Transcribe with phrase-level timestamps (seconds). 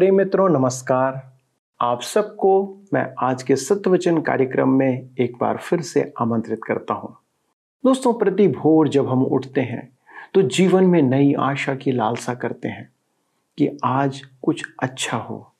[0.00, 1.20] प्रेम मित्रों, नमस्कार।
[1.80, 2.52] आप सबको
[2.94, 7.12] मैं आज के सत्यवचन कार्यक्रम में एक बार फिर से आमंत्रित करता हूँ।
[7.84, 9.88] दोस्तों प्रति भोर जब हम उठते हैं
[10.34, 12.88] तो जीवन में नई आशा की लालसा करते हैं
[13.58, 15.52] कि आज कुछ अच्छा हो।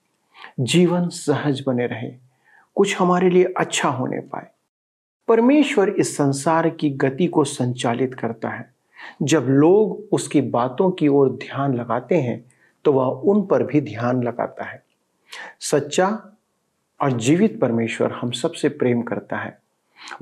[0.61, 2.11] जीवन सहज बने रहे,
[2.77, 4.47] कुछ हमारे लिए अच्छा होने पाए।
[5.29, 8.73] परमेश्वर इस संसार की गति को संचालित करता है।
[9.23, 12.45] जब लोग उसकी बातों की ओर ध्यान लगाते हैं
[12.85, 14.83] तो वह उन पर भी ध्यान लगाता है।
[15.61, 16.39] सच्चा
[17.03, 19.59] और जीवित परमेश्वर हम सबसे प्रेम करता है।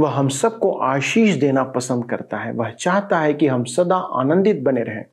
[0.00, 4.62] वह हम सबको आशीष देना पसंद करता है। वह चाहता है कि हम सदा आनंदित
[4.62, 5.04] बने रहें।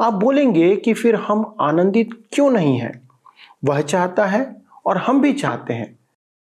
[0.00, 3.08] आप बोलेंगे कि फिर हम आनंदित क्यों नहीं हैं?
[3.64, 5.98] वह चाहता है और हम भी चाहते हैं।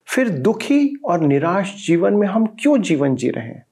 [0.06, 3.66] फिर दुखी और निराश जीवन में हम क्यों जीवन जी रहे हैं?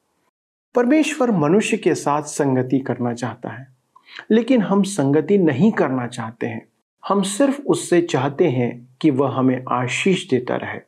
[0.75, 3.78] परमेश्वर मनुष्य के साथ संगति करना चाहता है।
[4.31, 6.69] लेकिन हम संगति नहीं करना चाहते हैं।
[7.09, 10.81] हम सिर्फ़ उससे चाहते हैं कि वह हमें आशीष देता रहे।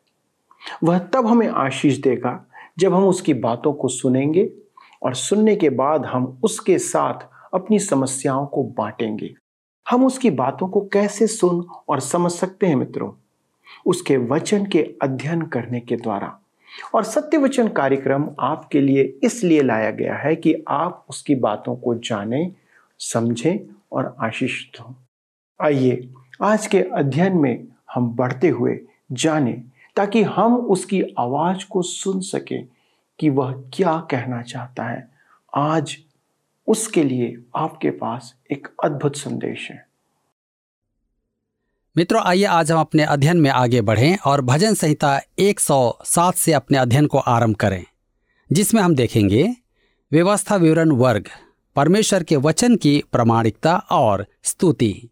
[0.85, 2.47] वह तब हमें आशीष देगा
[2.79, 4.53] जब हम उसकी बातों को सुनेंगे
[5.03, 7.15] और सुनने के बाद हम उसके साथ
[7.55, 9.35] अपनी समस्याओं को बांटेंगे।
[9.91, 13.13] हम उसकी बातों को कैसे सुन और समझ सकते हैं मित्रों?
[13.87, 16.41] उसके वचन के अध्ययन करने के द्वारा।
[16.95, 21.95] और सत्य वचन कार्यक्रम आपके लिए इसलिए लाया गया है कि आप उसकी बातों को
[21.95, 22.53] जानें
[23.01, 24.95] समझें और आशीषित हों।
[25.63, 26.13] आइए,
[26.43, 28.81] आज के अध्ययन में हम बढ़ते हुए
[29.13, 29.53] जाने,
[29.97, 32.69] ताकि हम उसकी आवाज़ को सुन सकें
[33.19, 35.09] कि वह क्या कहना चाहता है।
[35.57, 35.99] आज
[36.67, 39.87] उसके लिए आपके पास एक अद्भुत संदेश है।
[41.97, 46.79] मित्रों, आइए आज हम अपने अध्ययन में आगे बढ़ें और भजन संहिता 107 से अपने
[46.79, 47.85] अध्ययन को आरंभ करें,
[48.53, 49.55] जिसमें हम देखेंगे,
[50.13, 51.29] व्यवस्था विवरण वर्ग।
[51.81, 55.11] परमेश्वर के वचन की प्रमाणिकता और स्तुति।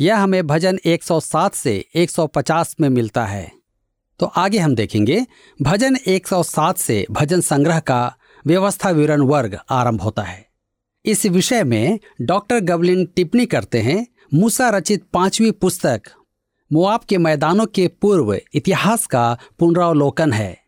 [0.00, 3.52] यह हमें भजन 107 से 150 में मिलता है।
[4.20, 5.26] तो आगे हम देखेंगे,
[5.62, 10.48] भजन 107 से भजन संग्रह का व्यवस्था विवरण वर्ग आरंभ होता है।
[11.04, 16.02] इस विषय में डॉक्टर गबलिन टिप्पणी करते हैं, मूसा रचित पांचवी पुस्तक,
[16.72, 20.67] मुआब के मैदानों के पूर्व इतिहास का पुनरावलोकन है।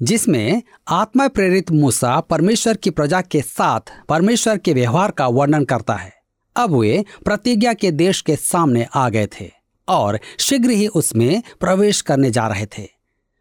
[0.00, 5.94] जिसमें आत्मा प्रेरित मूसा परमेश्वर की प्रजा के साथ परमेश्वर के व्यवहार का वर्णन करता
[5.94, 6.12] है।
[6.56, 9.50] अब वे प्रतिज्ञा के देश के सामने आ गए थे
[9.88, 12.86] और शीघ्र ही उसमें प्रवेश करने जा रहे थे।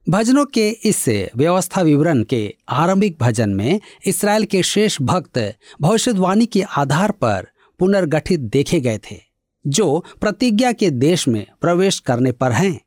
[0.08, 1.04] भजनों के इस
[1.36, 5.40] व्यवस्था विवरण के आरंभिक भजन में इसराइल के शेष भक्त
[5.82, 7.48] भविष्यवाणी के आधार पर
[7.80, 9.20] पुनर्गठित देखे गए थे,
[9.66, 12.80] जो प्रतिज्ञा के देश में प्रवेश करने पर हैं।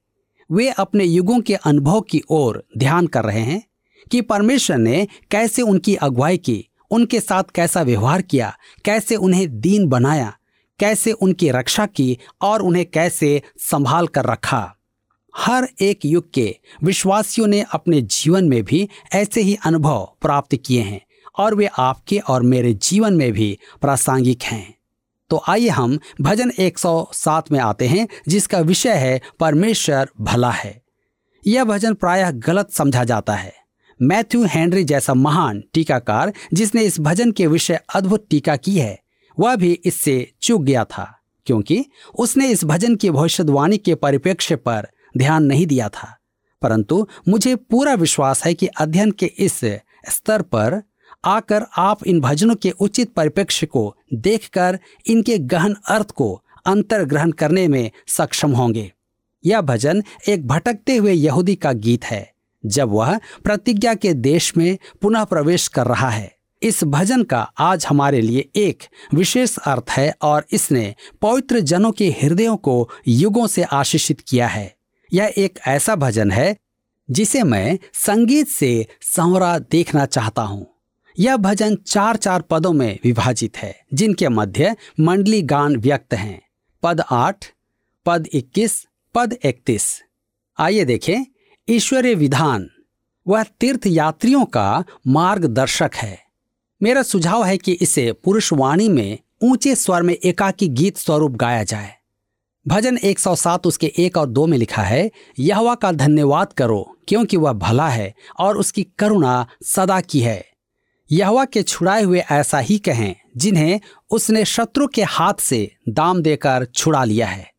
[0.52, 3.62] वे अपने युगों के अनुभव की ओर ध्यान कर रहे हैं
[4.10, 9.86] कि परमेश्वर ने कैसे उनकी अगुवाई की, उनके साथ कैसा व्यवहार किया, कैसे उन्हें दीन
[9.88, 10.36] बनाया,
[10.78, 14.76] कैसे उनकी रक्षा की और उन्हें कैसे संभाल कर रखा।
[15.36, 20.80] हर एक युग के विश्वासियों ने अपने जीवन में भी ऐसे ही अनुभव प्राप्त किए
[20.80, 21.00] हैं
[21.38, 24.79] और वे आपके और मेरे जीवन में भी प्रासंगिक हैं।
[25.30, 30.82] तो आइए हम भजन 107 में आते हैं, जिसका विषय है परमेश्वर भला है।
[31.46, 33.54] यह भजन प्रायः गलत समझा जाता है।
[34.02, 39.00] मैथ्यू हेनरी जैसा महान टीकाकार, जिसने इस भजन के विषय अद्भुत टीका की है,
[39.40, 41.84] वह भी इससे चूक गया था, क्योंकि
[42.18, 44.88] उसने इस भजन की भविष्यवाणी के परिप्रेक्ष्य पर
[45.18, 46.16] ध्यान नहीं दिया था।
[46.62, 49.60] परंतु मुझे पूरा विश्वास है कि अध्ययन के इस
[50.10, 50.82] स्तर पर
[51.24, 56.32] आकर आप इन भजनों के उचित परिप्रेक्ष्य को देखकर इनके गहन अर्थ को
[56.66, 58.90] अंतर ग्रहण करने में सक्षम होंगे।
[59.44, 62.32] यह भजन एक भटकते हुए यहूदी का गीत है,
[62.64, 67.86] जब वह प्रतिज्ञा के देश में पुनः प्रवेश कर रहा है। इस भजन का आज
[67.86, 68.82] हमारे लिए एक
[69.14, 74.74] विशेष अर्थ है और इसने पवित्र जनों के हृदयों को युगों से आशीषित किया है।
[75.12, 76.56] यह एक ऐसा भजन है
[77.08, 80.66] जिसे मैं संगीत से संवरा देखना चाहता हूँ।
[81.18, 86.42] यह भजन चार चार पदों में विभाजित है, जिनके मध्य मंडली गान व्यक्त हैं।
[86.82, 87.46] पद आठ,
[88.06, 90.02] पद इक्कीस, पद इकतीस
[90.58, 91.24] आइए देखें,
[91.68, 92.70] ईश्वरीय विधान।
[93.28, 96.18] वह तीर्थ यात्रियों का मार्गदर्शक है।
[96.82, 101.94] मेरा सुझाव है कि इसे पुरुषवाणी में ऊँचे स्वर में एकाकी गीत स्वरूप गाया जाए।
[102.68, 107.52] भजन 107 उसके एक और दो में लिखा है, यहवा का धन्यवाद करो, क्योंकि वह
[107.52, 110.49] भला है और उसकी करुणा सदा की है।
[111.10, 113.80] यहवा के छुड़ाए हुए ऐसा ही कहें, जिन्हें
[114.10, 117.50] उसने शत्रु के हाथ से दाम देकर छुड़ा लिया है।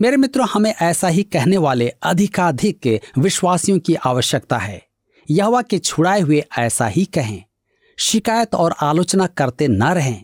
[0.00, 4.82] मेरे मित्रों, हमें ऐसा ही कहने वाले अधिकाधिक विश्वासियों की आवश्यकता है।
[5.28, 7.42] यहवा के छुड़ाए हुए ऐसा ही कहें,
[7.98, 10.22] शिकायत और आलोचना करते न रहें।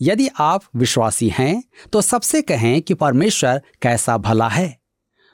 [0.00, 1.62] यदि आप विश्वासी हैं
[1.92, 4.78] तो सबसे कहें कि परमेश्वर कैसा भला है।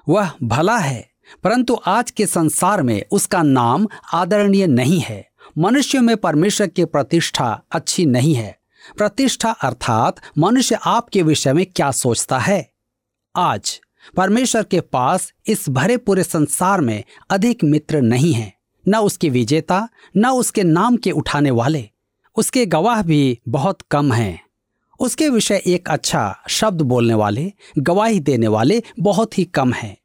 [0.07, 1.09] वह भला है,
[1.45, 5.25] परंतु आज के संसार में उसका नाम आदरणीय नहीं है।
[5.59, 8.59] मनुष्य में परमेश्वर की प्रतिष्ठा अच्छी नहीं है।
[8.97, 12.73] प्रतिष्ठा अर्थात मनुष्य आपके विषय में क्या सोचता है?
[13.37, 13.81] आज,
[14.17, 18.55] परमेश्वर के पास इस भरे पूरे संसार में अधिक मित्र नहीं है।
[18.89, 21.91] न उसके विजेता, न उसके नाम के उठाने वाले।
[22.37, 24.47] उसके गवाह भी बहुत कम हैं।
[25.01, 29.97] उसके विषय एक अच्छा शब्द बोलने वाले, गवाही देने वाले बहुत ही कम हैं।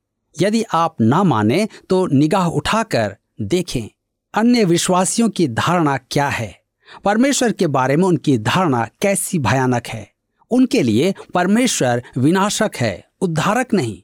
[0.42, 3.90] यदि आप ना माने तो निगाह उठाकर देखें।
[4.34, 6.62] अन्य विश्वासियों की धारणा क्या है?
[7.06, 10.12] परमेश्वर के बारे में उनकी धारणा कैसी भयानक है?
[10.52, 14.02] उनके लिए परमेश्वर विनाशक है, उद्धारक नहीं।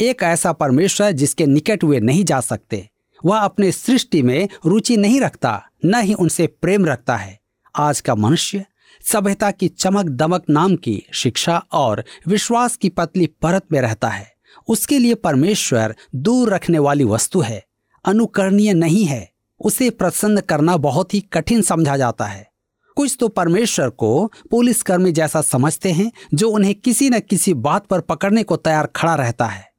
[0.00, 2.90] एक ऐसा परमेश्वर जिसके निकट वे नहीं जा सकते।
[3.24, 7.40] वह अपने सृष्टि में रुचि नहीं रखता, न ही उनसे प्रेम रखता है।
[7.76, 8.64] आज का मनुष्य
[9.04, 14.32] सभ्यता की चमक दमक नाम की शिक्षा और विश्वास की पतली परत में रहता है।
[14.68, 17.64] उसके लिए परमेश्वर दूर रखने वाली वस्तु है,
[18.04, 19.31] अनुकरणीय नहीं है।
[19.62, 22.50] उसे प्रसन्न करना बहुत ही कठिन समझा जाता है।
[22.96, 27.86] कुछ तो परमेश्वर को पुलिस कर्मी जैसा समझते हैं, जो उन्हें किसी न किसी बात
[27.86, 29.70] पर पकड़ने को तैयार खड़ा रहता है।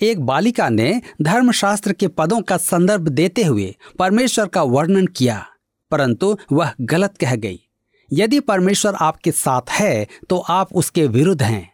[0.00, 5.44] एक बालिका ने धर्मशास्त्र के पदों का संदर्भ देते हुए परमेश्वर का वर्णन किया,
[5.90, 7.60] परंतु वह गलत कह गई।
[8.10, 11.70] यदि परमेश्वर आपके साथ है तो आप उसके विरुद्ध हैं।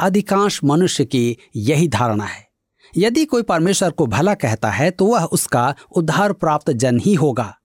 [0.00, 2.45] अधिकांश मनुष्य की यही धारणा है।
[2.96, 7.58] यदि कोई परमेश्वर को भला कहता है तो वह उसका उद्धार प्राप्त जन ही होगा।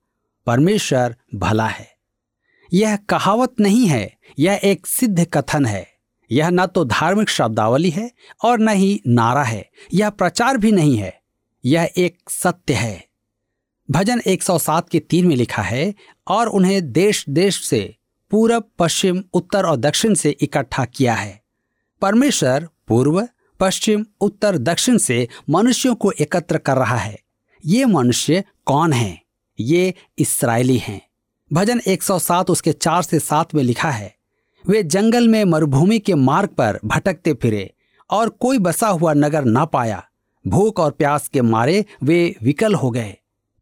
[0.46, 1.92] परमेश्वर भला है।
[2.72, 5.92] यह कहावत नहीं है, यह एक सिद्ध कथन है।
[6.30, 8.10] यह न तो धार्मिक शब्दावली है
[8.44, 11.20] और न ही नारा है, यह प्रचार भी नहीं है,
[11.64, 13.04] यह एक सत्य है।
[13.90, 15.94] भजन 107 के तीन में लिखा है,
[16.28, 17.96] और उन्हें देश देश से,
[18.30, 21.42] पूरब, पश्चिम, उत्तर और दक्षिण से इकट्ठा किया है।
[22.00, 23.28] परमेश्वर पूर्व
[23.62, 27.18] पश्चिम, उत्तर, दक्षिण से मनुष्यों को एकत्र कर रहा है।
[27.64, 29.20] ये मनुष्य कौन है?
[29.58, 31.00] ये इसराइली हैं।
[31.50, 34.14] भजन 107 उसके चार से सात में लिखा है,
[34.64, 37.72] वे जंगल में मरुभूमि के मार्ग पर भटकते फिरे
[38.10, 40.02] और कोई बसा हुआ नगर ना पाया।
[40.44, 43.14] भूख और प्यास के मारे वे विकल हो गए।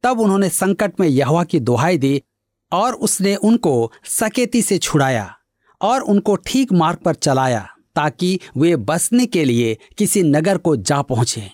[0.04, 2.22] तब उन्होंने संकट में यहवा की दुहाई दी
[2.72, 5.34] और उसने उनको सकेती से छुड़ाया
[5.80, 11.00] और उनको ठीक मार्ग पर चलाया। ताकि वे बसने के लिए किसी नगर को जा
[11.02, 11.50] पहुँचे।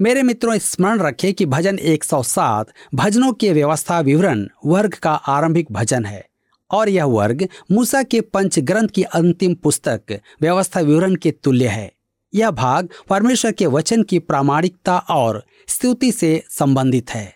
[0.00, 6.04] मेरे मित्रों, स्मरण रखें कि भजन 107 भजनों के व्यवस्था विवरण वर्ग का आरंभिक भजन
[6.04, 6.24] है
[6.70, 11.92] और यह वर्ग मूसा के पंच ग्रंथ की अंतिम पुस्तक व्यवस्था विवरण के तुल्य है।
[12.34, 17.32] यह भाग परमेश्वर के वचन की प्रामाणिकता और स्तुति से संबंधित है।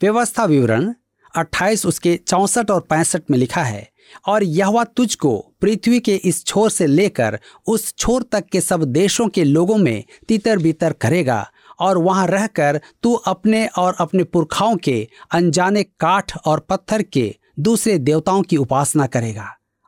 [0.00, 0.92] व्यवस्था विवरण
[1.34, 3.88] 28 उसके चौसठ और पैंसठ में लिखा है,
[4.28, 9.26] और यह तुझको पृथ्वी के इस छोर से लेकर उस छोर तक के सब देशों
[9.28, 11.46] के लोगों में तितर बितर करेगा,
[11.80, 17.96] और वहाँ रहकर तू अपने और अपने पुरखाओं के, अनजाने काठ और पत्थर के दूसरे
[17.98, 19.46] देवताओं की उपासना करेगा,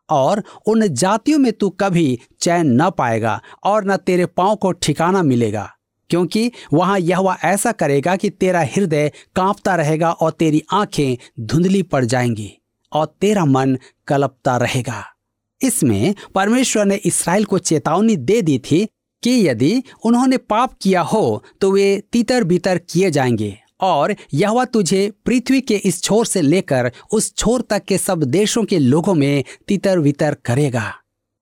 [0.09, 5.23] और उन जातियों में तू कभी चैन न पाएगा और न तेरे पाँव को ठिकाना
[5.23, 5.71] मिलेगा,
[6.11, 12.05] क्योंकि वहाँ यह ऐसा करेगा कि तेरा हृदय कांपता रहेगा और तेरी आँखें धुंधली पड़
[12.05, 12.51] जाएँगी
[12.93, 15.05] और तेरा मन कलपता रहेगा।
[15.63, 18.85] इसमें परमेश्वर ने इसराइल को चेतावनी दे दी थी
[19.23, 25.11] कि यदि उन्होंने पाप किया हो तो वे तीतर बितर किए जाएँगे। और यह तुझे
[25.27, 29.45] पृथ्वी के इस छोर से लेकर उस छोर तक के सब देशों के लोगों में
[29.69, 30.93] तितर वितर करेगा।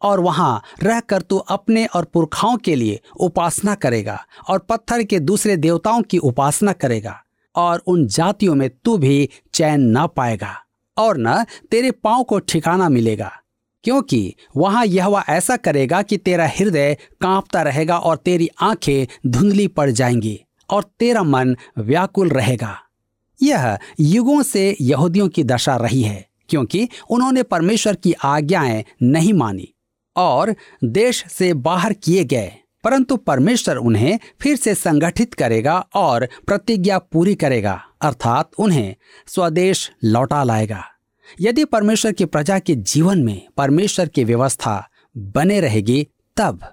[0.03, 5.57] और वहाँ रहकर तू अपने और पुरखाओं के लिए उपासना करेगा, और पत्थर के दूसरे
[5.57, 7.23] देवताओं की उपासना करेगा,
[7.57, 10.55] और उन जातियों में तू भी चैन न पाएगा,
[10.97, 13.33] और न तेरे पाँव को ठिकाना मिलेगा।
[13.87, 19.91] क्योंकि वहाँ यह ऐसा करेगा कि तेरा हृदय कांपता रहेगा और तेरी आँखें धुंधली पड़
[19.91, 20.39] जाएँगी
[20.71, 22.77] और तेरा मन व्याकुल रहेगा।
[23.41, 29.69] यह युगों से यहूदियों की दशा रही है, क्योंकि उन्होंने परमेश्वर की आज्ञाएँ नहीं मानी
[30.17, 32.53] और देश से बाहर किए गए,
[32.85, 38.95] परंतु परमेश्वर उन्हें फिर से संगठित करेगा और प्रतिज्ञा पूरी करेगा, अर्थात उन्हें
[39.27, 40.85] स्वदेश लौटा लाएगा।
[41.41, 46.73] यदि परमेश्वर की प्रजा के जीवन में परमेश्वर की व्यवस्था बने रहेगी, तब,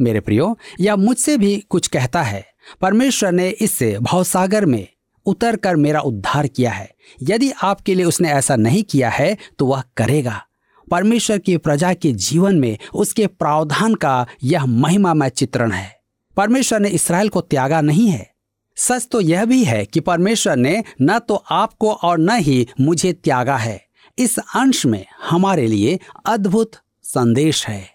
[0.00, 2.46] मेरे प्रियो या मुझसे भी कुछ कहता है।
[2.80, 4.88] परमेश्वर ने इससे भावसागर में
[5.26, 6.90] उतर कर मेरा उद्धार किया है।
[7.22, 10.46] यदि आपके लिए उसने ऐसा नहीं किया है तो वह करेगा।
[10.90, 16.00] परमेश्वर की प्रजा के जीवन में उसके प्रावधान का यह महिमामय चित्रण है।
[16.36, 18.30] परमेश्वर ने इसराइल को त्यागा नहीं है।
[18.76, 23.12] सच तो यह भी है कि परमेश्वर ने न तो आपको और न ही मुझे
[23.12, 27.90] त्यागा है। इस अंश में हमारे लिए अद्भुत संदेश है।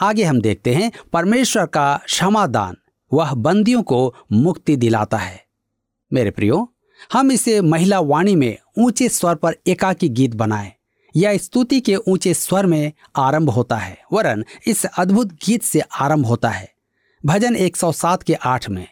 [0.00, 2.76] आगे हम देखते हैं, परमेश्वर का क्षमादान,
[3.12, 5.44] वह बंदियों को मुक्ति दिलाता है।
[6.12, 6.74] मेरे प्रियो,
[7.12, 10.72] हम इसे महिला वाणी में ऊँचे स्वर पर एकाकी गीत बनाए
[11.16, 16.26] यह स्तुति के ऊँचे स्वर में आरंभ होता है, वरन इस अद्भुत गीत से आरंभ
[16.26, 16.72] होता है।
[17.26, 18.88] भजन 107 के आठ में,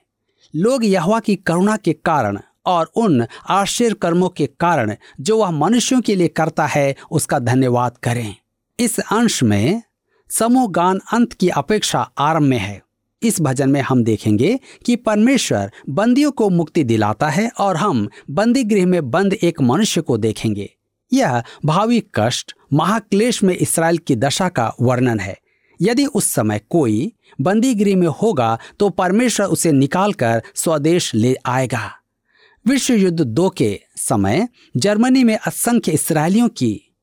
[0.55, 6.01] लोग यहवा की करुणा के कारण और उन आश्चर्य कर्मों के कारण जो वह मनुष्यों
[6.01, 8.35] के लिए करता है, उसका धन्यवाद करें।
[8.81, 9.83] इस अंश में
[10.31, 12.81] समूह गान अंत की अपेक्षा आरंभ में है।
[13.23, 18.65] इस भजन में हम देखेंगे कि परमेश्वर बंदियों को मुक्ति दिलाता है और हम बंदी
[18.65, 20.69] गृह में बंद एक मनुष्य को देखेंगे।
[21.13, 25.37] यह भावी कष्ट, महाक्लेश में इसराइल की दशा का वर्णन है।
[25.81, 31.91] यदि उस समय कोई बंदी गृह में होगा तो परमेश्वर उसे निकालकर स्वदेश ले आएगा।
[32.69, 36.95] विश्व युद्ध दो के समय जर्मनी में असंख्य इसराइलियों की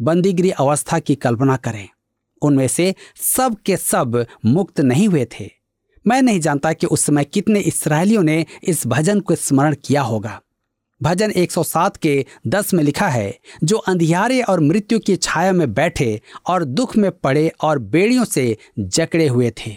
[0.00, 1.88] बंदीगृह अवस्था की कल्पना करें।
[2.42, 5.50] उनमें से सब के सब मुक्त नहीं हुए थे।
[6.06, 10.40] मैं नहीं जानता कि उस समय कितने इसराइलियों ने इस भजन को स्मरण किया होगा।
[11.02, 16.20] भजन 107 के 10 में लिखा है, जो अंधियारे और मृत्यु की छाया में बैठे
[16.46, 19.76] और दुख में पड़े और बेड़ियों से जकड़े हुए थे।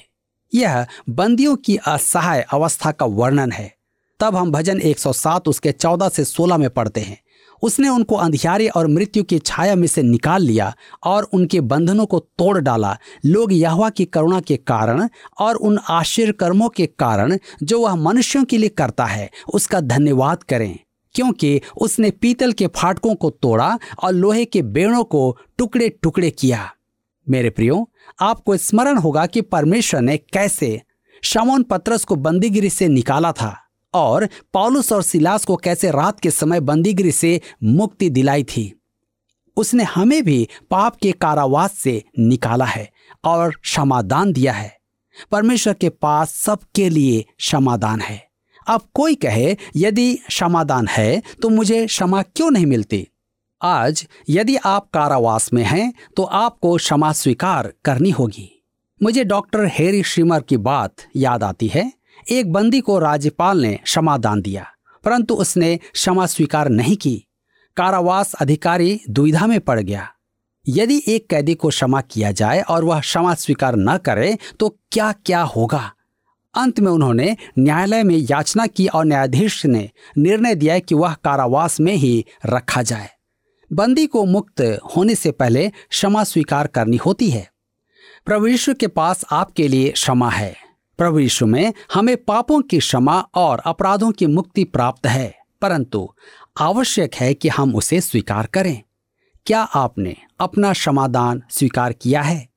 [0.54, 3.75] यह बंदियों की असहाय अवस्था का वर्णन है।
[4.20, 7.22] तब हम भजन 107 उसके 14 से 16 में पढ़ते हैं।
[7.62, 12.20] उसने उनको अंधियारे और मृत्यु की छाया में से निकाल लिया और उनके बंधनों को
[12.20, 17.82] तोड़ डाला। लोग यहवा की करुणा के कारण और उन आश्चर्य कर्मों के कारण जो
[17.82, 20.80] वह मनुष्यों के लिए करता है, उसका धन्यवाद करें।
[21.14, 26.72] क्योंकि उसने पीतल के फाटकों को तोड़ा और लोहे के बेड़ों को टुकड़े टुकड़े किया।
[27.30, 27.90] मेरे प्रियो,
[28.22, 30.82] आपको स्मरण होगा कि परमेश्वर ने कैसे
[31.22, 33.65] शमोन पत्रस को बंदीगिरी से निकाला था।
[33.96, 38.72] और पौलुस और सिलास को कैसे रात के समय बंदीगिरी से मुक्ति दिलाई थी।
[39.58, 42.90] उसने हमें भी पाप के कारावास से निकाला है
[43.24, 44.78] और क्षमादान दिया है।
[45.32, 48.24] परमेश्वर के पास सबके लिए क्षमादान है।
[48.68, 53.08] अब कोई कहे, यदि क्षमादान है तो मुझे क्षमा क्यों नहीं मिलती?
[53.62, 58.52] आज यदि आप कारावास में हैं तो आपको क्षमा स्वीकार करनी होगी।
[59.04, 61.92] मुझे डॉक्टर हेरी श्रीमर की बात याद आती है।
[62.27, 64.65] एक बंदी को राज्यपाल ने क्षमादान दिया,
[65.03, 67.25] परंतु उसने क्षमा स्वीकार नहीं की।
[67.77, 70.10] कारावास अधिकारी दुविधा में पड़ गया।
[70.67, 75.12] यदि एक कैदी को क्षमा किया जाए और वह क्षमा स्वीकार न करे तो क्या
[75.12, 75.91] क्या होगा?
[76.53, 81.79] अंत में उन्होंने न्यायालय में याचना की और न्यायाधीश ने निर्णय दिया कि वह कारावास
[81.79, 83.10] में ही रखा जाए।
[83.72, 84.62] बंदी को मुक्त
[84.98, 87.50] होने से पहले क्षमा स्वीकार करनी होती है।
[88.25, 90.65] प्रभु के पास आपके लिए क्षमा है।
[90.98, 96.14] प्रभु यीशु में हमें पापों की क्षमा और अपराधों की मुक्ति प्राप्त है, परंतु
[96.60, 98.82] आवश्यक है कि हम उसे स्वीकार करें।
[99.46, 102.50] क्या आपने अपना क्षमादान स्वीकार किया है?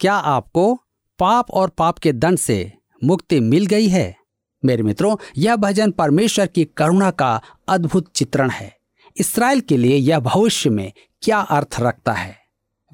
[0.00, 0.74] क्या आपको
[1.18, 2.72] पाप और पाप के दंड से
[3.04, 4.16] मुक्ति मिल गई है?
[4.64, 8.76] मेरे मित्रों, यह भजन परमेश्वर की करुणा का अद्भुत चित्रण है।
[9.16, 12.36] इसराइल के लिए यह भविष्य में क्या अर्थ रखता है?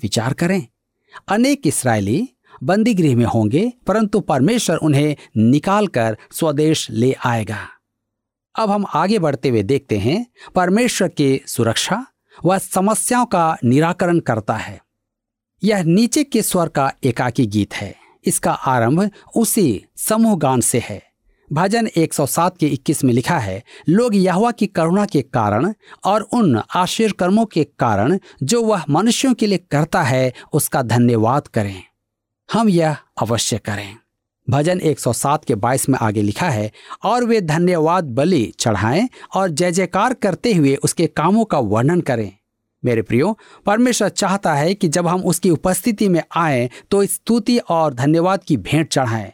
[0.02, 0.66] विचार करें।
[1.28, 2.28] अनेक इसराइली
[2.62, 7.68] बंदी गृह में होंगे, परंतु परमेश्वर उन्हें निकालकर स्वदेश ले आएगा।
[8.58, 12.06] अब हम आगे बढ़ते हुए देखते हैं, परमेश्वर की सुरक्षा
[12.44, 14.82] व समस्याओं का निराकरण करता है।
[15.64, 21.02] यह नीचे के स्वर का एकाकी गीत है। इसका आरंभ उसी समूह गान से है।
[21.52, 25.72] भजन 107 के 21 में लिखा है, लोग यहवा की करुणा के कारण
[26.04, 31.48] और उन आश्चर्य कर्मों के कारण जो वह मनुष्यों के लिए करता है, उसका धन्यवाद
[31.48, 31.82] करें।
[32.52, 33.96] हम यह अवश्य करें।
[34.50, 36.70] भजन 107 के 22 में आगे लिखा है,
[37.04, 42.32] और वे धन्यवाद बलि चढ़ाएँ और जय जयकार करते हुए उसके कामों का वर्णन करें।
[42.84, 47.94] मेरे प्रियो, परमेश्वर चाहता है कि जब हम उसकी उपस्थिति में आए तो स्तुति और
[47.94, 49.32] धन्यवाद की भेंट चढ़ाएँ।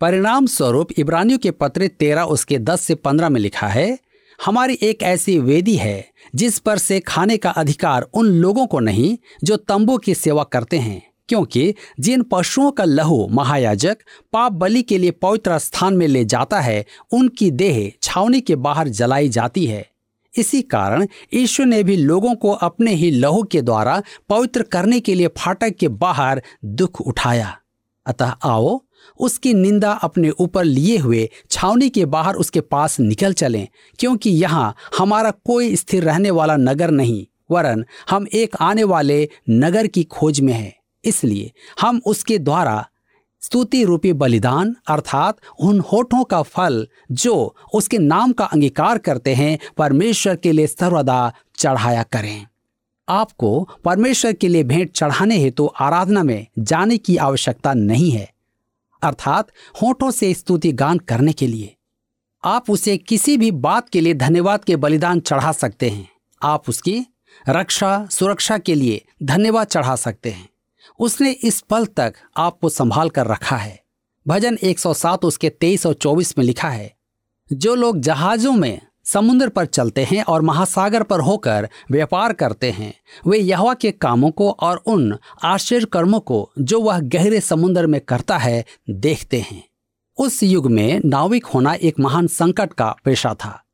[0.00, 3.98] परिणाम स्वरूप इब्रानियों के पत्र तेरह उसके दस से पंद्रह में लिखा है,
[4.44, 9.18] हमारी एक ऐसी वेदी है, जिस पर से खाने का अधिकार उन लोगों को नहीं,
[9.44, 13.98] जो तंबू की सेवा करते हैं। क्योंकि जिन पशुओं का लहू महायाजक
[14.32, 18.88] पाप बलि के लिए पवित्र स्थान में ले जाता है, उनकी देह छावनी के बाहर
[18.88, 19.84] जलाई जाती है।
[20.34, 25.14] इसी कारण ईश्वर ने भी लोगों को अपने ही लहू के द्वारा पवित्र करने के
[25.14, 27.56] लिए फाटक के बाहर दुख उठाया।
[28.06, 28.80] अतः आओ,
[29.20, 33.66] उसकी निंदा अपने ऊपर लिए हुए छावनी के बाहर उसके पास निकल चलें,
[33.98, 39.86] क्योंकि यहाँ हमारा कोई स्थिर रहने वाला नगर नहीं, वरन हम एक आने वाले नगर
[39.86, 40.72] की खोज में हैं।
[41.04, 42.86] इसलिए हम उसके द्वारा
[43.42, 47.34] स्तुति रूपी बलिदान अर्थात उन होठों का फल जो
[47.74, 52.46] उसके नाम का अंगीकार करते हैं, परमेश्वर के लिए सर्वदा चढ़ाया करें।
[53.08, 58.28] आपको परमेश्वर के लिए भेंट चढ़ाने हेतु तो आराधना में जाने की आवश्यकता नहीं है,
[59.02, 59.48] अर्थात
[59.82, 61.74] होठों से स्तुति गान करने के लिए।
[62.44, 66.08] आप उसे किसी भी बात के लिए धन्यवाद के बलिदान चढ़ा सकते हैं।
[66.42, 66.98] आप उसकी
[67.44, 70.48] रक्षा, सुरक्षा के लिए धन्यवाद चढ़ा सकते हैं।
[70.98, 73.82] उसने इस पल तक आपको संभाल कर रखा है।
[74.28, 76.94] भजन 107 उसके 23 और 24 में लिखा है,
[77.52, 82.94] जो लोग जहाजों में समुद्र पर चलते हैं और महासागर पर होकर व्यापार करते हैं,
[83.26, 88.00] वे यहवा के कामों को और उन आश्चर्य कर्मों को जो वह गहरे समुद्र में
[88.00, 89.68] करता है, देखते हैं।
[90.18, 93.64] उस युग में नाविक होना एक महान संकट का पेशा था।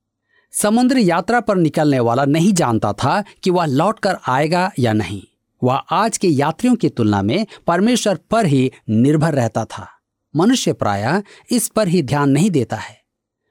[0.53, 5.23] समुद्र यात्रा पर निकलने वाला नहीं जानता था कि वह लौट कर आएगा या नहीं।
[5.63, 9.89] वह आज के यात्रियों की तुलना में परमेश्वर पर ही निर्भर रहता था।
[10.37, 12.99] मनुष्य प्राय इस पर ही ध्यान नहीं देता है।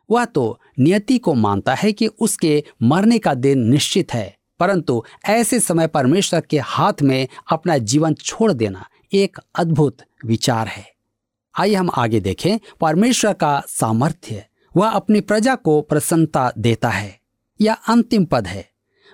[0.09, 5.59] वह तो नियति को मानता है कि उसके मरने का दिन निश्चित है, परंतु ऐसे
[5.59, 10.85] समय परमेश्वर के हाथ में अपना जीवन छोड़ देना एक अद्भुत विचार है।
[11.55, 17.19] आइए हम आगे देखें परमेश्वर का सामर्थ्य। वह अपनी प्रजा को प्रसन्नता देता है।
[17.61, 18.69] यह अंतिम पद है।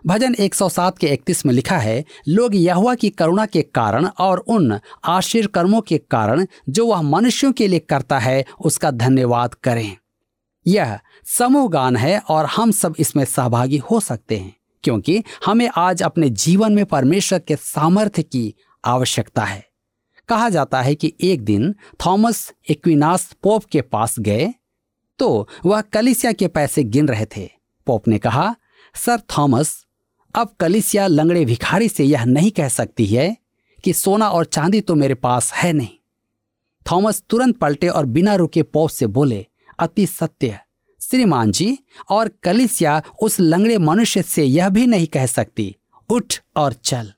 [0.06, 4.80] भजन 107 के 31 में लिखा है, लोग यहुआ की करुणा के कारण और उन
[5.04, 9.96] आशीर कर्मों के कारण जो वह मनुष्यों के लिए करता है, उसका धन्यवाद करें।
[10.66, 16.04] यह समूह गान है और हम सब इसमें सहभागी हो सकते हैं, क्योंकि हमें आज
[16.04, 19.64] अपने जीवन में परमेश्वर के सामर्थ्य की आवश्यकता है।
[20.30, 21.74] कहा जाता है कि एक दिन
[22.06, 24.54] थॉमस एक्विनास पोप के पास गए
[25.20, 27.50] तो वह कलिसिया के पैसे गिन रहे थे।
[27.88, 28.56] पोप ने कहा,
[28.96, 29.85] सर थॉमस
[30.36, 33.38] अब कलिसिया लंगड़े भिखारी से यह नहीं कह सकती है
[33.84, 35.88] कि सोना और चांदी तो मेरे पास है नहीं।
[36.92, 39.46] थॉमस तुरंत पलटे और बिना रुके पोप से बोले,
[39.80, 40.60] अति सत्य,
[41.02, 45.76] श्रीमान जी, और कलिसिया उस लंगड़े मनुष्य से यह भी नहीं कह सकती।
[46.10, 47.14] उठ और चल।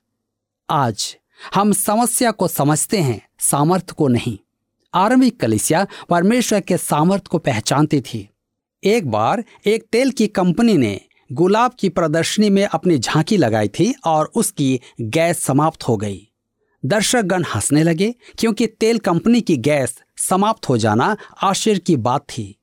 [0.70, 1.16] आज
[1.54, 4.38] हम समस्या को समझते हैं सामर्थ्य को नहीं।
[4.94, 8.30] आरंभिक कलिसिया परमेश्वर के सामर्थ्य को पहचानती थी।
[8.84, 11.00] एक बार एक तेल की कंपनी ने
[11.32, 16.28] गुलाब की प्रदर्शनी में अपनी झांकी लगाई थी और उसकी गैस समाप्त हो गई।
[16.84, 22.58] दर्शकगण हंसने लगे, क्योंकि तेल कंपनी की गैस समाप्त हो जाना आश्चर्य की बात थी।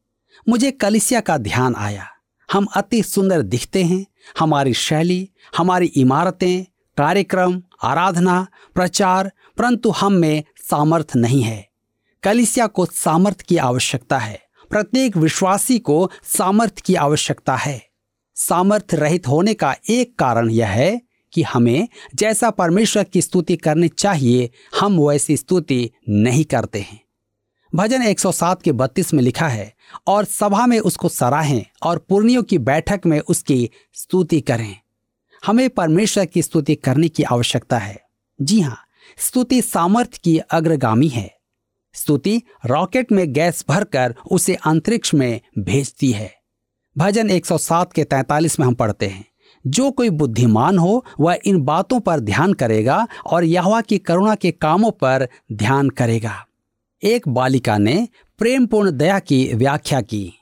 [0.49, 2.08] मुझे कलिसिया का ध्यान आया।
[2.51, 4.06] हम अति सुंदर दिखते हैं।
[4.39, 6.63] हमारी शैली, हमारी इमारतें,
[6.97, 11.69] कार्यक्रम, आराधना, प्रचार, परंतु हम में सामर्थ नहीं है।
[12.23, 17.94] कलिसिया को सामर्थ की आवश्यकता है। प्रत्येक विश्वासी को सामर्थ की आवश्यकता है।
[18.35, 21.01] सामर्थ रहित होने का एक कारण यह है
[21.33, 27.01] कि हमें जैसा परमेश्वर की स्तुति करनी चाहिए, हम वैसी स्तुति नहीं करते हैं।
[27.75, 29.73] भजन 107 के 32 में लिखा है,
[30.07, 34.77] और सभा में उसको सराहें और पुर्णियों की बैठक में उसकी स्तुति करें।
[35.45, 38.01] हमें परमेश्वर की स्तुति करने की आवश्यकता है।
[38.41, 38.77] जी हाँ
[39.17, 41.35] स्तुति सामर्थ्य की अग्रगामी है।
[41.93, 46.44] स्तुति रॉकेट में गैस भरकर उसे अंतरिक्ष में भेजती है।
[46.97, 49.25] भजन 107 के 43 में हम पढ़ते हैं।
[49.67, 54.51] जो कोई बुद्धिमान हो, वह इन बातों पर ध्यान करेगा और यहवा की करुणा के
[54.51, 56.45] कामों पर ध्यान करेगा।
[57.03, 60.34] एक बालिका ने प्रेमपूर्ण दया की व्याख्या की।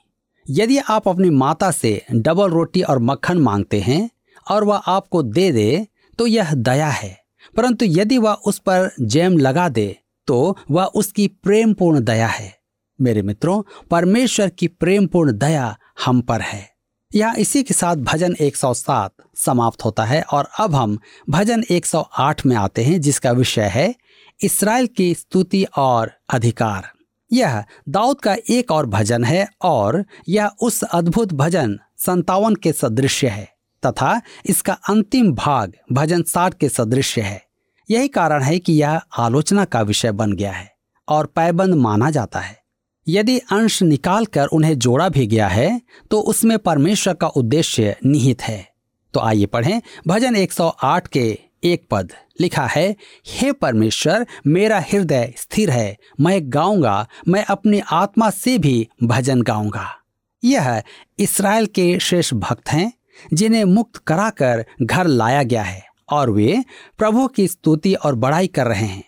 [0.50, 4.10] यदि आप अपनी माता से डबल रोटी और मक्खन मांगते हैं
[4.50, 5.86] और वह आपको दे दे
[6.18, 7.18] तो यह दया है।
[7.56, 12.58] परंतु यदि वह उस पर जैम लगा दे तो वह उसकी प्रेमपूर्ण दया है।
[13.00, 16.74] मेरे मित्रों, परमेश्वर की प्रेमपूर्ण दया हम पर है।
[17.14, 20.98] यह इसी के साथ भजन 107 समाप्त होता है और अब हम
[21.30, 23.94] भजन 108 में आते हैं, जिसका विषय है
[24.42, 26.90] इसराइल की स्तुति और अधिकार।
[27.32, 33.24] यह दाऊद का एक और भजन है और यह उस अद्भुत भजन संतावन के सदृश
[33.24, 33.48] है
[33.86, 37.42] तथा इसका अंतिम भाग भजन साठ के सदृश है।
[37.90, 40.72] यही कारण है कि यह आलोचना का विषय बन गया है
[41.08, 42.63] और पैबंद माना जाता है।
[43.08, 48.42] यदि अंश निकाल कर उन्हें जोड़ा भी गया है तो उसमें परमेश्वर का उद्देश्य निहित
[48.42, 48.74] है।
[49.14, 55.70] तो आइए पढ़ें, भजन 108 के एक पद, लिखा है, हे परमेश्वर, मेरा हृदय स्थिर
[55.70, 59.96] है, मैं गाऊँगा, मैं अपनी आत्मा से भी भजन गाऊँगा।
[60.44, 60.82] यह
[61.18, 62.92] इसराइल के शेष भक्त हैं,
[63.34, 66.64] जिन्हें मुक्त कराकर घर लाया गया है, और वे
[66.98, 69.04] प्रभु की स्तुति और बड़ाई कर रहे हैं।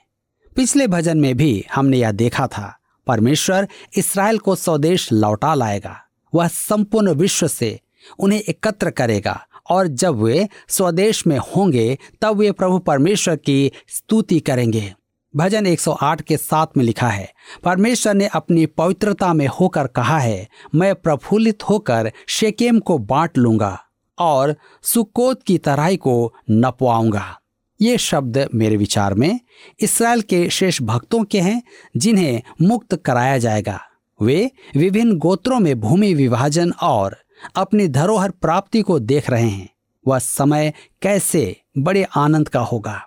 [0.56, 2.75] पिछले भजन में भी हमने यह देखा था।
[3.06, 5.96] परमेश्वर इसराइल को स्वदेश लौटा लाएगा।
[6.34, 7.80] वह संपूर्ण विश्व से
[8.18, 14.40] उन्हें एकत्र करेगा और जब वे स्वदेश में होंगे, तब वे प्रभु परमेश्वर की स्तुति
[14.40, 14.94] करेंगे।
[15.36, 17.32] भजन 108 के साथ में लिखा है,
[17.64, 23.78] परमेश्वर ने अपनी पवित्रता में होकर कहा है, मैं प्रफुल्लित होकर शेकेम को बांट लूँगा
[24.18, 27.40] और सुकोत की तराई को नपवाऊँगा।
[27.80, 29.40] ये शब्द मेरे विचार में
[29.80, 31.62] इसराइल के शेष भक्तों के हैं,
[31.96, 33.80] जिन्हें मुक्त कराया जाएगा।
[34.22, 37.16] वे विभिन्न गोत्रों में भूमि विभाजन और
[37.56, 39.68] अपनी धरोहर प्राप्ति को देख रहे हैं।
[40.08, 43.06] वह समय कैसे बड़े आनंद का होगा।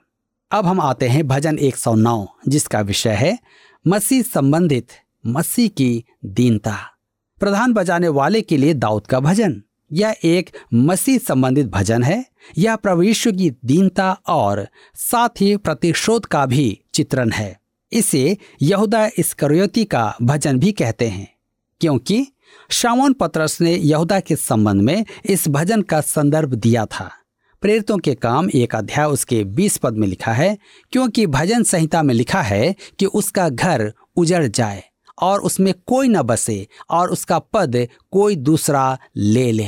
[0.52, 3.40] अब हम आते हैं भजन 109 जिसका विषय है
[3.88, 4.88] मसीह संबंधित,
[5.28, 6.78] मसीह की दीनता।
[7.40, 12.24] प्रधान बजाने वाले के लिए दाऊद का भजन। यह एक मसीह संबंधित भजन है
[12.58, 17.60] यह प्रभु की दीनता और साथ ही प्रतिशोध का भी चित्रण है।
[17.92, 21.28] इसे यहूदा इसकरियोती का भजन भी कहते हैं,
[21.82, 22.26] क्योंकि
[22.70, 27.10] शामोन पत्रस ने यहूदा के संबंध में इस भजन का संदर्भ दिया था।
[27.62, 30.58] प्रेरितों के काम एक अध्याय उसके बीस पद में लिखा है,
[30.92, 34.84] क्योंकि भजन संहिता में लिखा है कि उसका घर उजड़ जाए।
[35.22, 39.68] और उसमें कोई न बसे और उसका पद कोई दूसरा ले ले।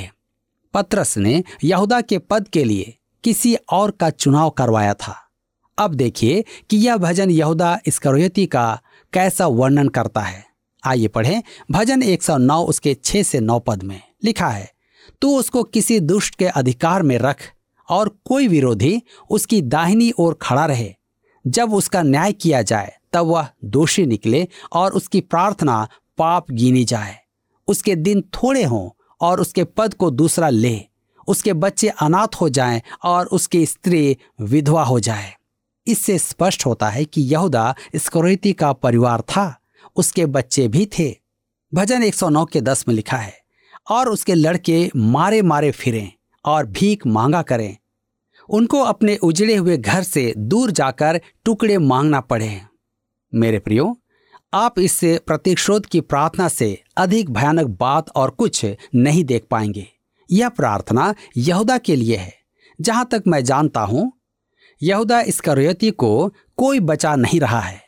[0.73, 5.15] पत्रस ने यहूदा के पद के लिए किसी और का चुनाव करवाया था।
[5.77, 8.81] अब देखिए कि यह भजन यहूदा इसकरोयती का
[9.13, 10.43] कैसा वर्णन करता है।
[10.83, 14.71] आइए पढ़ें भजन 109 उसके 6 से 9 पद में लिखा है,
[15.21, 17.37] तू उसको किसी दुष्ट के अधिकार में रख
[17.89, 20.93] और कोई विरोधी उसकी दाहिनी ओर खड़ा रहे
[21.47, 27.17] जब उसका न्याय किया जाए, तब वह दोषी निकले और उसकी प्रार्थना पाप गिनी जाए।
[27.67, 30.81] उसके दिन थोड़े हों और उसके पद को दूसरा ले।
[31.27, 35.35] उसके बच्चे अनाथ हो जाएँ और उसकी स्त्री विधवा हो जाए।
[35.87, 39.59] इससे स्पष्ट होता है कि यहूदा स्कोरेती का परिवार था,
[39.95, 41.19] उसके बच्चे भी थे।
[41.73, 43.39] भजन 109 के दस में लिखा है,
[43.91, 46.11] और उसके लड़के मारे मारे फिरें
[46.45, 47.77] और भीख मांगा करें
[48.51, 52.61] उनको अपने उजड़े हुए घर से दूर जाकर टुकड़े मांगना पड़े।
[53.35, 53.97] मेरे प्रियो,
[54.53, 59.87] आप इससे प्रतिशोध की प्रार्थना से अधिक भयानक बात और कुछ नहीं देख पाएँगे।
[60.31, 62.33] यह प्रार्थना यहूदा के लिए है,
[62.81, 64.13] जहाँ तक मैं जानता हूँ,
[64.83, 65.41] यहूदा इस
[65.91, 67.81] को कोई बचा नहीं रहा है।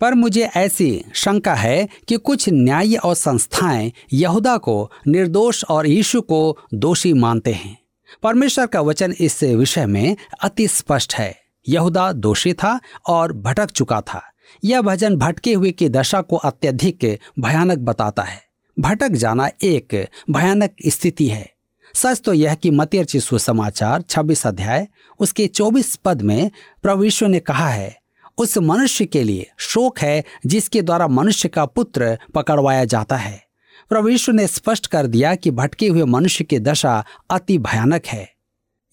[0.00, 6.20] पर मुझे ऐसी शंका है कि कुछ न्याय और संस्थाएँ यहूदा को निर्दोष और यीशु
[6.20, 7.83] को दोषी मानते हैं।
[8.22, 11.36] परमेश्वर का वचन इस विषय में अति स्पष्ट है।
[11.68, 14.22] यहूदा दोषी था और भटक चुका था।
[14.64, 18.42] यह भजन भटके हुए की दशा को अत्यधिक भयानक बताता है।
[18.80, 21.50] भटक जाना एक भयानक स्थिति है।
[21.94, 24.88] सच तो यह कि मतियर्ची सुसमाचार 26 अध्याय,
[25.20, 26.50] उसके 24 पद में
[26.82, 27.98] प्रभु ने कहा है,
[28.38, 33.43] उस मनुष्य के लिए शोक है जिसके द्वारा मनुष्य का पुत्र पकड़वाया जाता है।
[33.88, 38.34] प्रभु यीशु ने स्पष्ट कर दिया कि भटके हुए मनुष्य की दशा अति भयानक है।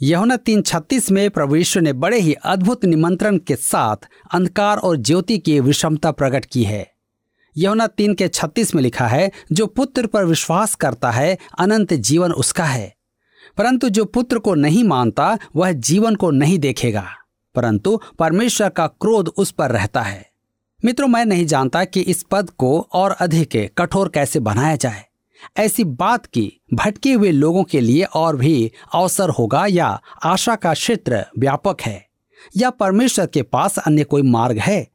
[0.01, 3.95] यहुना तीन छत्तीस में प्रभु यीशु ने बड़े ही अद्भुत निमंत्रण के साथ
[4.31, 6.91] अंधकार और ज्योति की विषमता प्रकट की है।
[7.57, 12.31] यहुना तीन के छत्तीस में लिखा है, जो पुत्र पर विश्वास करता है, अनंत जीवन
[12.31, 12.95] उसका है।
[13.57, 17.07] परंतु जो पुत्र को नहीं मानता, वह जीवन को नहीं देखेगा।
[17.55, 20.30] परंतु परमेश्वर का क्रोध उस पर रहता है।
[20.85, 25.05] मित्रों, मैं नहीं जानता कि इस पद को और अधिक कठोर कैसे बनाया जाए।
[25.57, 30.73] ऐसी बात की भटके हुए लोगों के लिए और भी अवसर होगा या आशा का
[30.73, 32.07] क्षेत्र व्यापक है,
[32.57, 34.87] या परमेश्वर के पास अन्य कोई मार्ग है,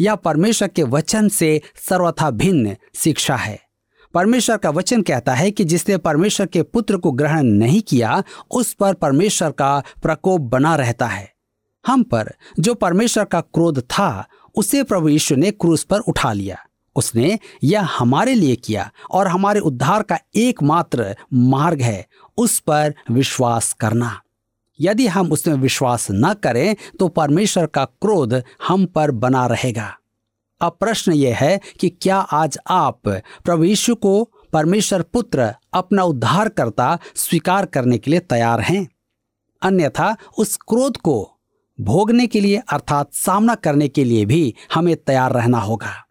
[0.00, 3.58] या परमेश्वर के वचन से सर्वथा भिन्न शिक्षा है।
[4.14, 8.72] परमेश्वर का वचन कहता है कि जिसने परमेश्वर के पुत्र को ग्रहण नहीं किया, उस
[8.72, 11.32] पर परमेश्वर का प्रकोप बना रहता है।
[11.86, 16.56] हम पर जो परमेश्वर का क्रोध था उसे प्रभु यीशु ने क्रूस पर उठा लिया।
[16.96, 23.72] उसने, यह हमारे लिए किया और हमारे उद्धार का एकमात्र मार्ग है, उस पर विश्वास
[23.72, 24.20] करना।
[24.80, 29.98] यदि हम उसमें विश्वास न करें तो परमेश्वर का क्रोध हम पर बना रहेगा।
[30.60, 33.00] अब प्रश्न यह है कि क्या आज आप
[33.44, 38.88] प्रभु यीशु को परमेश्वर पुत्र अपना उद्धार करता स्वीकार करने के लिए तैयार हैं?
[39.62, 41.33] अन्यथा उस क्रोध को
[41.80, 46.06] भोगने के लिए अर्थात सामना करने के लिए भी हमें तैयार रहना होगा।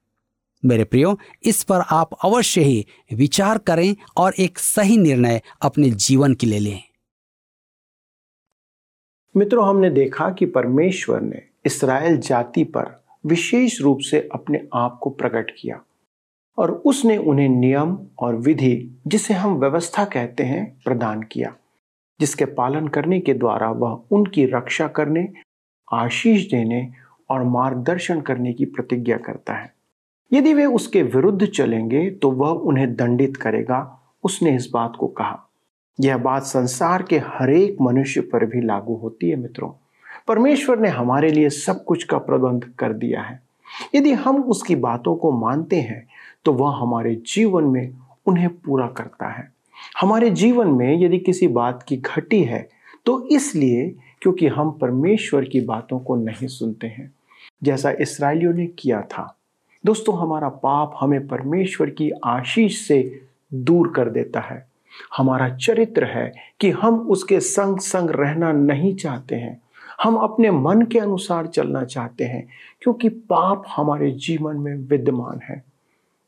[0.66, 6.34] मेरे प्रियो, इस पर आप अवश्य ही विचार करें और एक सही निर्णय अपने जीवन
[6.34, 6.84] के लिए लें।
[9.38, 15.10] मित्रों, हमने देखा कि परमेश्वर ने इसराइल जाति पर विशेष रूप से अपने आप को
[15.10, 15.82] प्रकट किया
[16.58, 21.56] और उसने उन्हें नियम और विधि, जिसे हम व्यवस्था कहते हैं, प्रदान किया,
[22.20, 25.30] जिसके पालन करने के द्वारा वह उनकी रक्षा करने
[25.94, 26.88] आशीष देने
[27.30, 29.74] और मार्गदर्शन करने की प्रतिज्ञा करता है।
[30.32, 35.40] यदि वे उसके विरुद्ध चलेंगे तो वह उन्हें दंडित करेगा, उसने इस बात को कहा।
[36.00, 39.72] यह बात संसार के हरेक मनुष्य पर भी लागू होती है मित्रों।
[40.28, 43.42] परमेश्वर ने हमारे लिए सब कुछ का प्रबंध कर दिया है।
[43.96, 46.06] यदि हम उसकी बातों को मानते हैं
[46.46, 47.94] तो वह हमारे जीवन में
[48.26, 49.52] उन्हें पूरा करता है।
[50.00, 52.68] हमारे जीवन में यदि किसी बात की घटी है
[53.06, 57.14] तो इसलिए क्योंकि हम परमेश्वर की बातों को नहीं सुनते हैं।
[57.64, 59.38] जैसा इसराइलियों ने किया था।
[59.86, 63.22] दोस्तों, हमारा पाप हमें परमेश्वर की आशीष से
[63.54, 64.66] दूर कर देता है।
[65.18, 69.62] हमारा चरित्र है कि हम उसके संग संग रहना नहीं चाहते हैं।
[70.04, 72.48] हम अपने मन के अनुसार चलना चाहते हैं,
[72.82, 75.64] क्योंकि पाप हमारे जीवन में विद्यमान है।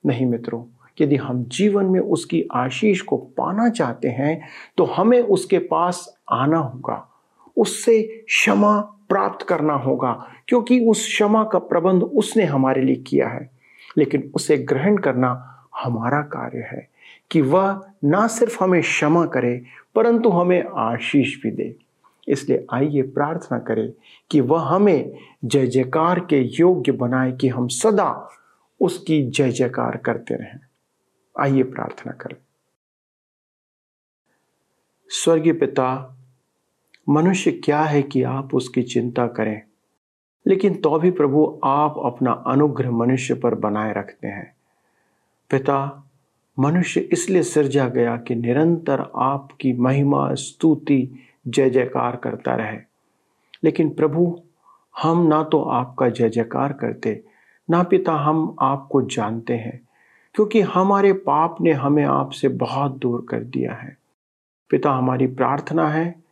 [0.05, 0.63] नहीं मित्रों,
[1.01, 4.41] यदि हम जीवन में उसकी आशीष को पाना चाहते हैं
[4.77, 7.12] तो हमें उसके पास आना होगा।
[7.58, 13.52] उससे क्षमा प्राप्त करना होगा, क्योंकि उस क्षमा का प्रबंध उसने हमारे लिए किया है।
[13.98, 15.52] लेकिन उसे ग्रहण करना
[15.84, 16.89] हमारा कार्य है
[17.32, 19.63] कि वह ना सिर्फ़ हमें क्षमा करे,
[19.96, 21.76] परंतु हमें आशीष भी दे।
[22.28, 23.94] इसलिए आइए प्रार्थना करें
[24.32, 25.15] कि वह हमें
[25.46, 28.30] जय जयकार के योग्य बनाए कि हम सदा
[28.82, 30.60] उसकी जय जयकार करते रहें।
[31.39, 32.36] आइए प्रार्थना करें।
[35.10, 36.18] स्वर्गीय पिता
[37.10, 39.62] मनुष्य क्या है कि आप उसकी चिंता करें?
[40.48, 44.56] लेकिन तो भी प्रभु आप अपना अनुग्रह मनुष्य पर बनाए रखते हैं।
[45.50, 46.10] पिता,
[46.60, 51.12] मनुष्य इसलिए सिरजा गया कि निरंतर आपकी महिमा, स्तुति,
[51.48, 52.80] जय जयकार करता रहे।
[53.63, 54.41] लेकिन प्रभु,
[55.02, 57.24] हम ना तो आपका जय जयकार करते,
[57.70, 59.88] ना पिता हम आपको जानते हैं,
[60.34, 63.98] क्योंकि हमारे पाप ने हमें आपसे बहुत दूर कर दिया है।
[64.70, 66.24] पिता, हमारी प्रार्थना है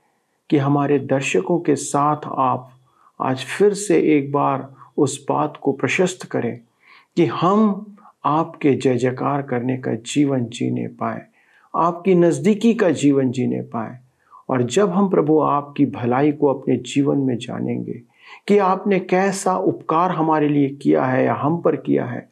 [0.53, 2.69] कि हमारे दर्शकों के साथ आप
[3.19, 6.59] आज फिर से एक बार उस बात को प्रशस्त करें
[7.17, 11.21] कि हम आपके जय जयकार करने का जीवन जीने पाए,
[11.73, 13.97] आपकी नज़दीकी का जीवन जीने पाए।
[14.49, 18.01] और जब हम प्रभु आपकी भलाई को अपने जीवन में जानेंगे
[18.47, 22.27] कि आपने कैसा उपकार हमारे लिए किया है या हम पर किया है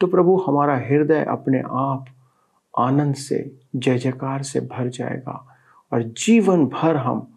[0.00, 2.06] तो प्रभु हमारा हृदय अपने आप
[2.74, 5.44] आनंद से, जय जयकार से भर जाएगा।
[5.92, 7.28] और जीवन भर हम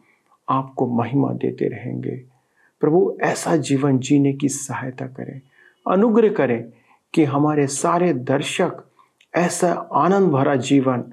[0.52, 2.26] आपको महिमा देते रहेंगे।
[2.80, 5.42] प्रभु, ऐसा जीवन जीने की सहायता करें।
[5.88, 6.72] अनुग्रह करें
[7.14, 8.72] कि हमारे सारे दर्शक
[9.36, 11.04] ऐसा आनंद भरा जीवन,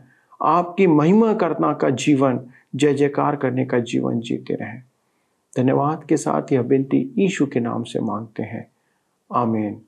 [0.43, 2.41] आपकी महिमा करना का जीवन,
[2.75, 4.83] जय जयकार करने का जीवन जीते रहें।
[5.57, 8.71] धन्यवाद के साथ यह बिनती ईशु के नाम से मांगते हैं।
[9.35, 9.83] आमीन।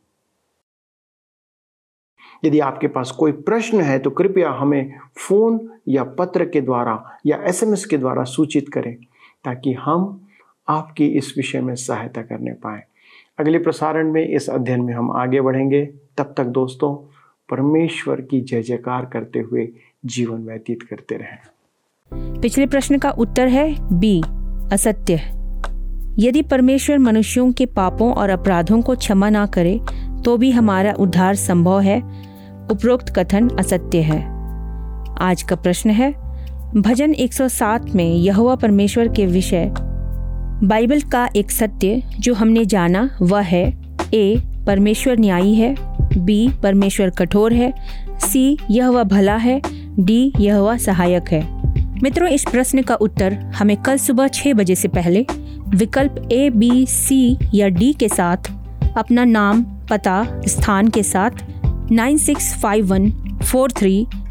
[2.45, 7.43] यदि आपके पास कोई प्रश्न है तो कृपया हमें फ़ोन या पत्र के द्वारा या
[7.43, 8.97] एसएमएस के द्वारा सूचित करें।
[9.45, 10.27] ताकि हम
[10.69, 12.83] आपकी इस विषय में सहायता करने पाए।
[13.39, 15.87] अगले प्रसारण में, इस अध्ययन में हम आगे बढ़ेंगे।
[16.19, 16.95] तब तक दोस्तों,
[17.51, 19.69] परमेश्वर की जय जयकार करते हुए
[20.07, 24.23] जीवन व्यतीत करते रहें। पिछले प्रश्न का उत्तर है बी,
[24.73, 25.21] असत्य।
[26.19, 29.81] यदि परमेश्वर मनुष्यों के पापों और अपराधों को क्षमा ना करे
[30.25, 32.01] तो भी हमारा उद्धार संभव है।
[32.71, 34.21] उपरोक्त कथन असत्य है।
[35.21, 36.30] आज का प्रश्न है
[36.77, 39.73] भजन 107 में यहोवा परमेश्वर के विषय।
[40.63, 45.75] बाइबल का एक सत्य जो हमने जाना, वह है, ए, परमेश्वर न्यायी है,
[46.19, 47.75] बी, परमेश्वर कठोर है,
[48.21, 49.63] सी यह वह भला है,
[49.99, 51.63] डी यह वह सहायक है।
[52.03, 55.27] मित्रों, इस प्रश्न का उत्तर हमें कल सुबह छह बजे से पहले
[55.69, 58.37] विकल्प ए, बी, सी या डी के साथ,
[58.97, 61.31] अपना नाम, पता, स्थान के साथ,
[61.93, 63.11] nine six five one
[63.43, 64.07] four three